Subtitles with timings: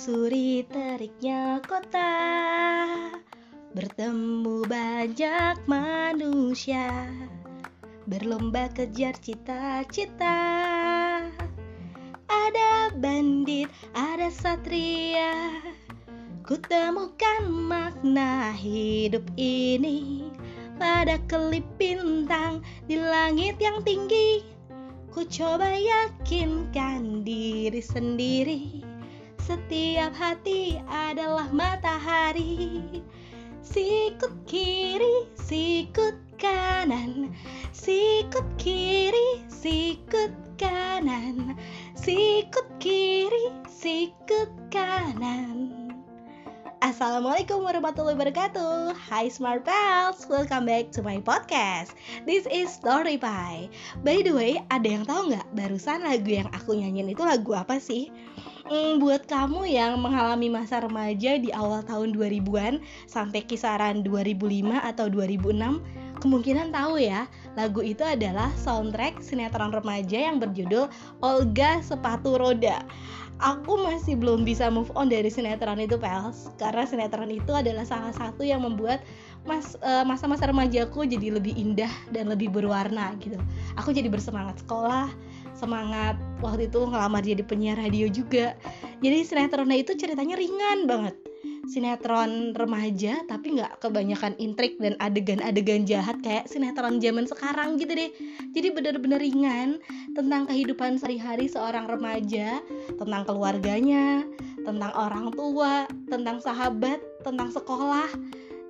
[0.00, 2.16] Menyusuri teriknya kota.
[3.76, 6.88] Bertemu banyak manusia.
[8.08, 10.40] Berlomba kejar cita-cita.
[12.32, 15.60] Ada bandit, ada satria.
[16.48, 20.32] Kutemukan makna hidup ini.
[20.80, 24.48] Pada kelip bintang di langit yang tinggi.
[25.12, 28.79] Ku coba yakinkan diri sendiri
[29.50, 33.02] Setiap hati adalah matahari.
[33.66, 37.34] Sikut kiri, sikut kanan.
[37.74, 41.58] Sikut kiri, sikut kanan.
[41.98, 45.90] Sikut kiri, sikut kanan.
[46.78, 48.94] Assalamualaikum warahmatullahi wabarakatuh.
[48.94, 51.98] Hai Smart Pals, welcome back to my podcast.
[52.22, 53.66] This is Story Pie.
[54.06, 57.82] By the way, ada yang tahu nggak barusan lagu yang aku nyanyiin itu lagu apa
[57.82, 58.14] sih?
[58.70, 62.78] Hmm, buat kamu yang mengalami masa remaja di awal tahun 2000-an
[63.10, 65.82] sampai kisaran 2005 atau 2006
[66.20, 67.24] Kemungkinan tahu ya,
[67.56, 70.92] lagu itu adalah soundtrack sinetron remaja yang berjudul
[71.24, 72.84] Olga Sepatu Roda.
[73.40, 78.12] Aku masih belum bisa move on dari sinetron itu pels karena sinetron itu adalah salah
[78.12, 79.00] satu yang membuat
[79.48, 83.40] mas uh, masa-masa remajaku jadi lebih indah dan lebih berwarna gitu.
[83.80, 85.08] Aku jadi bersemangat sekolah
[85.60, 86.16] semangat.
[86.40, 88.56] Waktu itu ngelamar jadi penyiar radio juga.
[89.04, 91.12] Jadi sinetronnya itu ceritanya ringan banget.
[91.68, 98.10] Sinetron remaja tapi nggak kebanyakan intrik dan adegan-adegan jahat kayak sinetron zaman sekarang gitu deh.
[98.56, 99.76] Jadi bener-bener ringan
[100.16, 102.64] tentang kehidupan sehari-hari seorang remaja
[102.96, 104.24] tentang keluarganya
[104.64, 108.08] tentang orang tua tentang sahabat tentang sekolah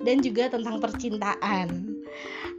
[0.03, 1.90] dan juga tentang percintaan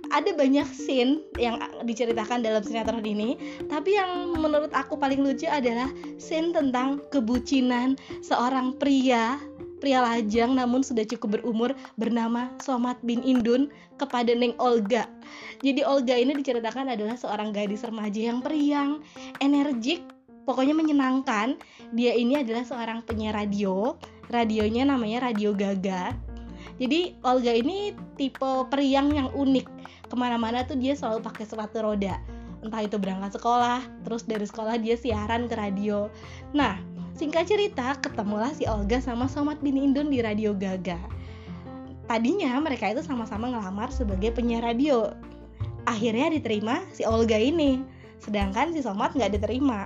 [0.10, 3.38] ada banyak scene yang diceritakan dalam sinetron ini
[3.70, 9.38] tapi yang menurut aku paling lucu adalah scene tentang kebucinan seorang pria
[9.82, 15.10] pria lajang namun sudah cukup berumur bernama Somat bin Indun kepada Neng Olga.
[15.66, 19.02] Jadi Olga ini diceritakan adalah seorang gadis remaja yang periang,
[19.42, 20.06] energik,
[20.46, 21.58] pokoknya menyenangkan.
[21.98, 23.98] Dia ini adalah seorang penyiar radio,
[24.30, 26.31] radionya namanya Radio Gaga.
[26.82, 29.70] Jadi Olga ini tipe periang yang unik.
[30.10, 32.18] Ke mana-mana tuh dia selalu pakai sepatu roda.
[32.66, 36.10] Entah itu berangkat sekolah, terus dari sekolah dia siaran ke radio.
[36.58, 36.82] Nah,
[37.22, 40.98] Singkat cerita, ketemulah si Olga sama Somat bin Indun di Radio Gaga.
[42.10, 45.14] Tadinya mereka itu sama-sama ngelamar sebagai penyiar radio.
[45.86, 47.84] Akhirnya diterima si Olga ini,
[48.18, 49.86] sedangkan si Somat nggak diterima.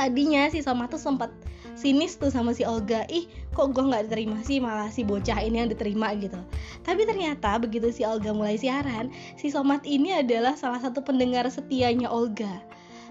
[0.00, 1.28] Tadinya si Somat tuh sempat
[1.74, 3.04] sinis tuh sama si Olga.
[3.08, 4.60] Ih kok gue nggak diterima sih?
[4.60, 6.38] Malah si bocah ini yang diterima gitu.
[6.84, 12.08] Tapi ternyata begitu si Olga mulai siaran si Somat ini adalah salah satu pendengar setianya
[12.08, 12.62] Olga.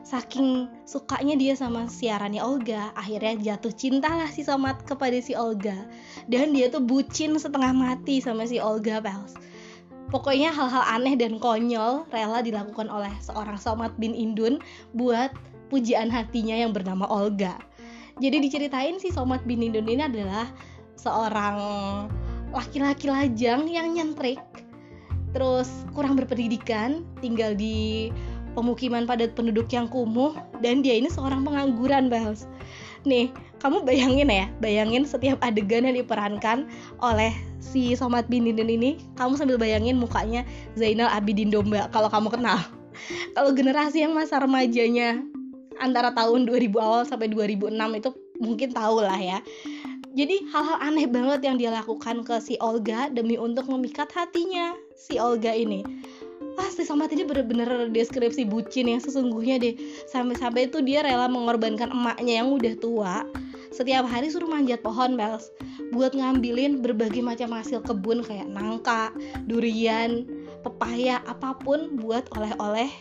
[0.01, 5.78] Saking sukanya dia sama siarannya Olga akhirnya jatuh cinta lah si Somat kepada si Olga.
[6.25, 9.38] Dan dia tuh bucin setengah mati sama si Olga Pels.
[10.11, 14.59] Pokoknya hal-hal aneh dan konyol rela dilakukan oleh seorang Somat bin Indun
[14.91, 15.31] buat
[15.72, 17.55] pujian hatinya yang bernama Olga
[18.21, 20.45] jadi diceritain si Somat bin Indun ini adalah
[20.93, 21.57] seorang
[22.53, 24.37] laki-laki lajang yang nyentrik
[25.33, 25.67] terus
[25.97, 28.13] kurang berpendidikan tinggal di
[28.53, 32.45] pemukiman padat penduduk yang kumuh dan dia ini seorang pengangguran Bels
[33.07, 36.69] nih kamu bayangin ya bayangin setiap adegan yang diperankan
[37.01, 40.45] oleh si Somat bin Dindin ini kamu sambil bayangin mukanya
[40.77, 42.59] Zainal Abidin Domba kalau kamu kenal.
[43.31, 45.23] Kalau generasi yang masa remajanya
[45.81, 49.39] antara tahun 2000 awal sampai 2006 itu mungkin tahu lah ya.
[50.11, 55.15] Jadi hal-hal aneh banget yang dia lakukan ke si Olga demi untuk memikat hatinya si
[55.17, 55.87] Olga ini.
[56.59, 59.75] Pasti Somat ini bener-bener deskripsi bucin yang sesungguhnya deh.
[60.11, 63.15] Sampai-sampai itu dia rela mengorbankan emaknya yang udah tua.
[63.71, 65.47] Setiap hari suruh manjat pohon Bels
[65.95, 69.15] buat ngambilin berbagai macam hasil kebun kayak nangka,
[69.47, 70.27] durian,
[70.59, 72.91] pepaya, apa pun buat oleh-oleh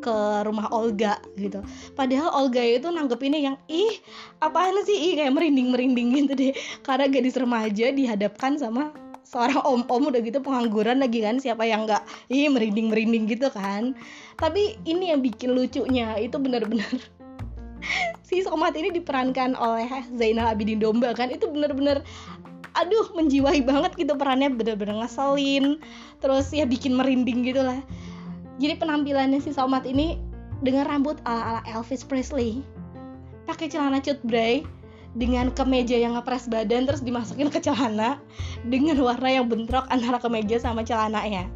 [0.00, 0.16] ke
[0.48, 1.60] rumah Olga gitu.
[1.94, 4.00] Padahal Olga itu nanggep ini yang ih
[4.40, 4.96] apaan sih?
[4.96, 6.52] Ih kayak merinding-merinding gitu deh.
[6.82, 8.90] Karena gadis remaja dihadapkan sama
[9.22, 11.38] seorang om-om udah gitu pengangguran lagi kan.
[11.38, 12.02] Siapa yang nggak?
[12.32, 13.94] Ih merinding merinding gitu kan.
[14.40, 16.90] Tapi ini yang bikin lucunya itu benar-benar
[18.26, 19.86] si Somat ini diperankan oleh
[20.16, 21.30] Zainal Abidin Domba kan.
[21.30, 22.02] Itu bener-bener
[22.70, 24.50] aduh menjiwai banget gitu perannya.
[24.50, 25.78] Bener-bener ngeselin.
[26.18, 27.78] Terus ya bikin merinding gitu lah
[28.60, 30.20] jadi penampilannya si Somat ini
[30.60, 32.60] dengan rambut ala-ala Elvis Presley
[33.48, 34.62] pakai celana cut bray
[35.16, 38.20] dengan kemeja yang ngepres badan terus dimasukin ke celana
[38.68, 41.50] dengan warna yang bentrok antara kemeja sama celananya.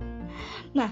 [0.74, 0.90] Nah,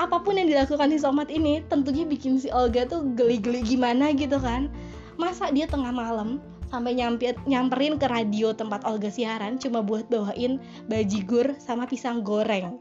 [0.00, 4.40] apa pun yang dilakukan si Somat ini tentunya bikin si Olga tuh geli-geli gimana gitu
[4.40, 4.72] kan.
[5.20, 6.40] Masa dia tengah malam
[6.70, 12.80] sampai nyamper, nyamperin ke radio tempat Olga siaran cuma buat bawain bajigur sama pisang goreng.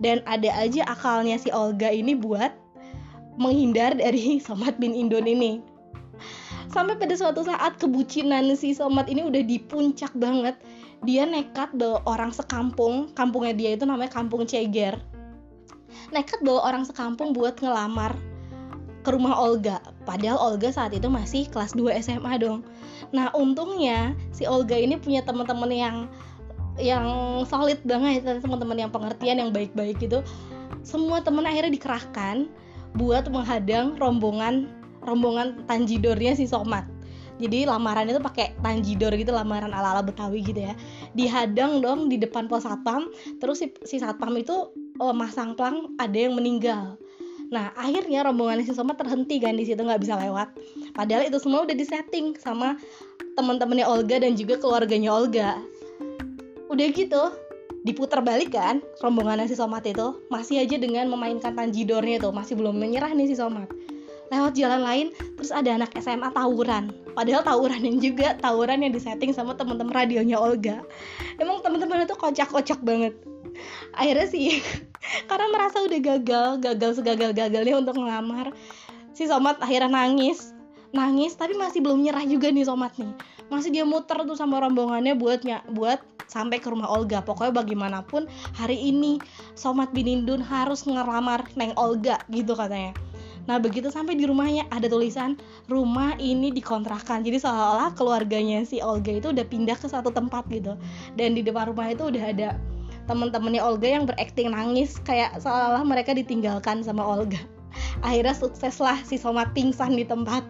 [0.00, 2.52] Dan ada aja akalnya si Olga ini buat
[3.40, 5.60] menghindar dari Somat bin Indon ini.
[6.72, 10.60] Sampai pada suatu saat kebucinan si Somat ini udah di puncak banget.
[11.04, 14.96] Dia nekat bawa orang sekampung, kampungnya dia itu namanya Kampung Ceger.
[16.12, 18.16] Nekat bawa orang sekampung buat ngelamar
[19.06, 19.78] ke rumah Olga.
[20.02, 22.66] Padahal Olga saat itu masih kelas 2 SMA dong.
[23.14, 25.96] Nah untungnya si Olga ini punya teman-teman yang
[26.76, 27.06] yang
[27.48, 30.20] solid banget teman-teman yang pengertian yang baik-baik gitu
[30.84, 32.46] semua teman akhirnya dikerahkan
[32.96, 34.68] buat menghadang rombongan
[35.04, 36.84] rombongan tanjidornya si Somat
[37.36, 40.74] jadi lamaran itu pakai tanjidor gitu lamaran ala-ala Betawi gitu ya
[41.12, 46.16] dihadang dong di depan pos satpam terus si, si satpam itu oh, masang plang ada
[46.16, 46.96] yang meninggal
[47.46, 50.50] Nah akhirnya rombongan si Soma terhenti kan di situ nggak bisa lewat.
[50.94, 52.74] Padahal itu semua udah disetting sama
[53.38, 55.54] teman-temannya Olga dan juga keluarganya Olga.
[56.66, 57.22] Udah gitu
[57.86, 62.74] diputar balik kan rombongan si Somat itu masih aja dengan memainkan tanjidornya tuh masih belum
[62.74, 63.70] menyerah nih si Somat.
[64.26, 65.06] Lewat jalan lain
[65.38, 70.34] terus ada anak SMA tawuran padahal tawuran yang juga tawuran yang disetting sama teman-teman radionya
[70.34, 70.82] Olga.
[71.38, 73.14] Emang teman-teman itu kocak-kocak banget.
[73.94, 74.58] Akhirnya sih
[75.30, 78.50] karena merasa udah gagal gagal segagal-gagalnya untuk ngelamar
[79.14, 80.50] si Somat akhirnya nangis.
[80.90, 85.14] Nangis tapi masih belum nyerah juga nih Somat nih masih dia muter tuh sama rombongannya
[85.14, 88.26] buatnya buat sampai ke rumah Olga pokoknya bagaimanapun
[88.58, 89.22] hari ini
[89.54, 92.92] Somat Binindun harus ngelamar Neng Olga gitu katanya
[93.46, 95.38] Nah begitu sampai di rumahnya ada tulisan
[95.70, 97.22] rumah ini dikontrakan.
[97.22, 100.74] Jadi seolah-olah keluarganya si Olga itu udah pindah ke satu tempat gitu.
[101.14, 102.58] Dan di depan rumah itu udah ada
[103.06, 107.38] temen-temennya Olga yang berakting nangis kayak seolah-olah mereka ditinggalkan sama Olga
[108.06, 110.42] akhirnya sukseslah si Soma pingsan di tempat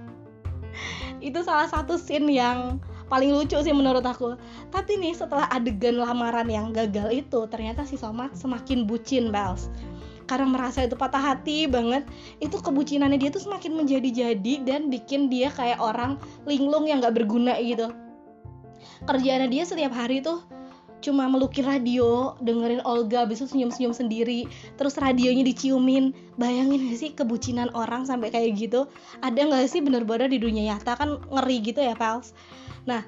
[1.25, 4.34] itu salah satu scene yang paling lucu sih menurut aku.
[4.75, 9.70] Tapi nih setelah adegan lamaran yang gagal itu ternyata si Soma semakin bucin Bells
[10.26, 12.02] karena merasa itu patah hati banget
[12.43, 17.55] itu kebucinannya dia tuh semakin menjadi-jadi dan bikin dia kayak orang linglung yang gak berguna
[17.62, 17.94] gitu.
[19.06, 20.43] Kerjaannya dia setiap hari tuh
[21.06, 26.11] cuma melukir radio dengerin Olga besok senyum-senyum sendiri terus radionya diciumin.
[26.35, 28.91] Bayangin gak sih kebucinan orang sampai kayak gitu?
[29.23, 30.99] Ada nggak sih bener-bener di dunia nyata?
[30.99, 32.35] Kan ngeri gitu ya pals.
[32.85, 33.06] Nah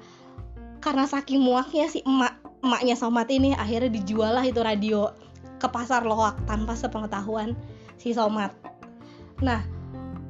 [0.79, 5.11] karena saking muaknya si emak emaknya Somat ini akhirnya dijual lah itu radio
[5.59, 7.55] ke pasar loak tanpa sepengetahuan
[7.99, 8.55] si Somat
[9.43, 9.63] nah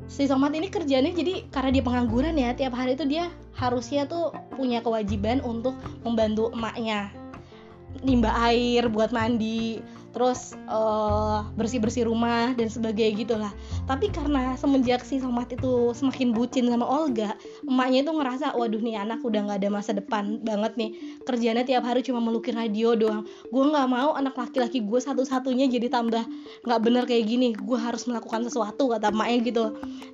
[0.10, 4.34] si Somat ini kerjanya jadi karena dia pengangguran ya tiap hari itu dia harusnya tuh
[4.58, 7.14] punya kewajiban untuk membantu emaknya
[8.04, 13.54] nimba air buat mandi terus uh, eh, bersih bersih rumah dan sebagainya gitulah.
[13.86, 18.98] Tapi karena semenjak si Somat itu semakin bucin sama Olga emaknya itu ngerasa waduh nih
[18.98, 20.90] anak udah nggak ada masa depan banget nih.
[21.26, 23.26] Kerjanya tiap hari cuma melukir radio doang.
[23.54, 26.26] Gue nggak mau anak laki-laki gue satu-satunya jadi tambah
[26.66, 27.54] nggak bener kayak gini.
[27.54, 29.66] Gue harus melakukan sesuatu kata emaknya gitu.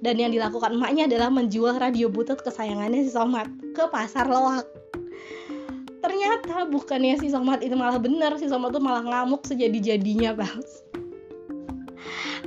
[0.04, 4.85] Dan yang dilakukan emaknya adalah menjual radio butut kesayangannya si Somat ke pasar loak
[6.16, 10.88] ternyata bukannya si Somat itu malah bener si Somat tuh malah ngamuk sejadi-jadinya bals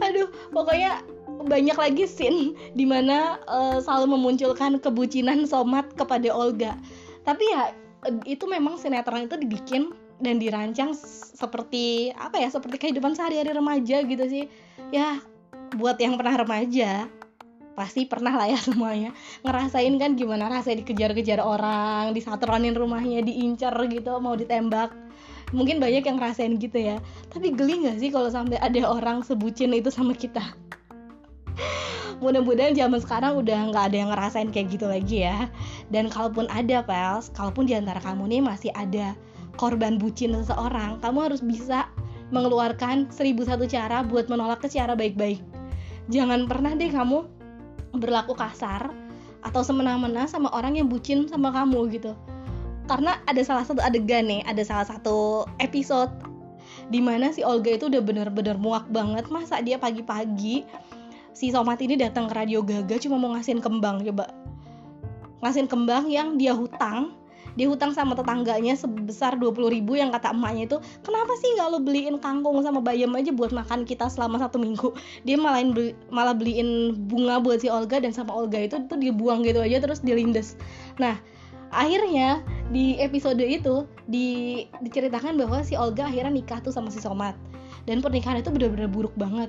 [0.00, 1.04] aduh pokoknya
[1.44, 6.74] banyak lagi scene di mana uh, selalu memunculkan kebucinan Somat kepada Olga.
[7.22, 7.70] Tapi ya
[8.26, 14.24] itu memang sinetron itu dibikin dan dirancang seperti apa ya seperti kehidupan sehari-hari remaja gitu
[14.26, 14.44] sih.
[14.90, 15.22] Ya
[15.78, 17.06] buat yang pernah remaja
[17.78, 19.14] pasti pernah lah ya semuanya.
[19.46, 24.90] Ngerasain kan gimana rasanya dikejar-kejar orang disatronin rumahnya diincar gitu mau ditembak.
[25.54, 26.98] Mungkin banyak yang ngerasain gitu ya.
[27.30, 30.42] Tapi geli nggak sih kalau sampai ada orang sebucin itu sama kita?
[32.22, 35.46] Mudah-mudahan zaman sekarang udah nggak ada yang ngerasain kayak gitu lagi ya.
[35.88, 39.14] Dan kalaupun ada pels kalaupun di antara kamu nih masih ada
[39.56, 41.88] korban bucin seseorang kamu harus bisa
[42.28, 45.40] mengeluarkan seribu satu cara buat menolak ke cara baik-baik.
[46.12, 47.37] Jangan pernah deh kamu
[47.98, 48.94] berlaku kasar
[49.42, 52.14] atau semena-mena sama orang yang bucin sama kamu gitu.
[52.88, 56.10] Karena ada salah satu adegan nih ada salah satu episode
[56.88, 59.28] di mana si Olga itu udah bener-bener muak banget.
[59.28, 60.64] Masa dia pagi-pagi
[61.36, 64.30] si Somat ini datang ke radio Gaga cuma mau ngasihin kembang coba.
[65.44, 67.17] Ngasihin kembang yang dia hutang
[67.58, 71.78] dia hutang sama tetangganya sebesar 20 ribu yang kata emaknya itu kenapa sih nggak lo
[71.82, 74.94] beliin kangkung sama bayam aja buat makan kita selama satu minggu?
[75.26, 79.42] Dia malah beli, malah beliin bunga buat si Olga dan sama Olga itu tuh dibuang
[79.42, 80.54] gitu aja terus dilindes.
[81.02, 81.18] Nah
[81.74, 87.34] akhirnya di episode itu di, diceritakan bahwa si Olga akhirnya nikah tuh sama si Somat.
[87.90, 89.48] Dan pernikahan itu benar-benar buruk banget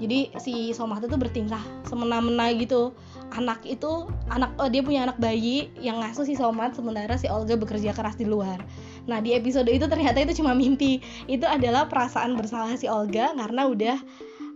[0.00, 2.96] jadi si Somat itu bertingkah semena-mena gitu.
[3.36, 7.54] Anak itu anak oh, dia punya anak bayi yang ngasuh si Somat sementara si Olga
[7.60, 8.64] bekerja keras di luar.
[9.04, 11.04] Nah di episode itu ternyata itu cuma mimpi.
[11.28, 13.96] Itu adalah perasaan bersalah si Olga karena udah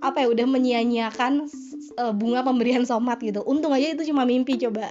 [0.00, 1.44] apa ya udah menyia-nyiakan
[2.00, 3.44] uh, bunga pemberian Somat gitu.
[3.44, 4.88] Untung aja itu cuma mimpi coba.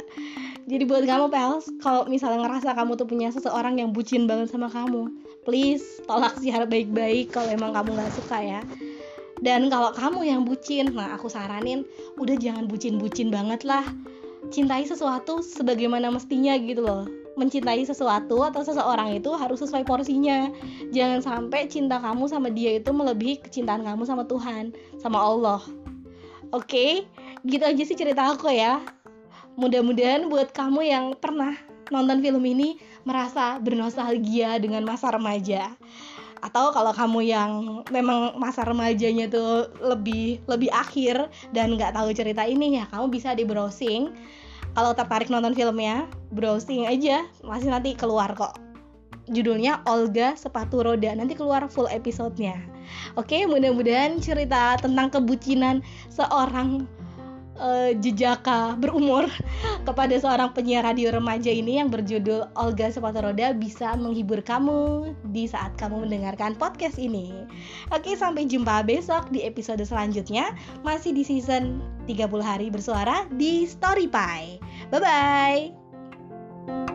[0.63, 4.71] Jadi buat kamu pels kalau misalnya ngerasa kamu tuh punya seseorang yang bucin banget sama
[4.71, 5.11] kamu
[5.43, 8.61] please tolak secara baik-baik kalau emang kamu nggak suka ya
[9.43, 11.83] dan kalau kamu yang bucin nah aku saranin
[12.17, 13.83] udah jangan bucin-bucin banget lah
[14.49, 20.53] cintai sesuatu sebagaimana mestinya gitu loh mencintai sesuatu atau seseorang itu harus sesuai porsinya
[20.93, 24.71] jangan sampai cinta kamu sama dia itu melebihi kecintaan kamu sama Tuhan
[25.01, 25.59] sama Allah
[26.53, 27.03] oke okay?
[27.43, 28.79] gitu aja sih cerita aku ya
[29.53, 31.53] Mudah-mudahan buat kamu yang pernah
[31.93, 35.77] nonton film ini merasa bernostalgia dengan masa remaja.
[36.43, 37.51] Atau kalau kamu yang
[37.87, 43.31] memang masa remajanya tuh lebih lebih akhir dan nggak tahu cerita ini ya kamu bisa
[43.31, 44.11] di browsing.
[44.73, 48.57] Kalau tertarik nonton filmnya, browsing aja, masih nanti keluar kok
[49.31, 51.15] judulnya Olga Sepatu Roda.
[51.15, 52.59] Nanti keluar full episodenya.
[53.15, 55.79] Oke, mudah-mudahan cerita tentang kebucinan
[56.11, 56.83] seorang
[57.57, 59.27] uh, jejaka berumur
[59.87, 65.49] kepada seorang penyiar radio remaja ini yang berjudul Olga Sepatu Roda bisa menghibur kamu di
[65.49, 67.33] saat kamu mendengarkan podcast ini.
[67.93, 74.07] Oke, sampai jumpa besok di episode selanjutnya masih di season 30 hari bersuara di Story
[74.09, 74.61] Pie.
[74.91, 76.92] Bye bye.